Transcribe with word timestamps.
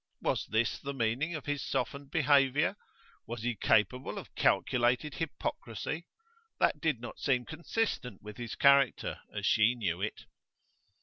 Was 0.23 0.47
this 0.47 0.79
the 0.79 0.95
meaning 0.95 1.35
of 1.35 1.45
his 1.45 1.61
softened 1.61 2.09
behaviour? 2.09 2.75
Was 3.27 3.43
he 3.43 3.53
capable 3.53 4.17
of 4.17 4.33
calculated 4.33 5.13
hypocrisy? 5.13 6.07
That 6.59 6.81
did 6.81 6.99
not 6.99 7.19
seem 7.19 7.45
consistent 7.45 8.19
with 8.23 8.37
his 8.37 8.55
character, 8.55 9.21
as 9.31 9.45
she 9.45 9.75
knew 9.75 10.01
it. 10.01 10.25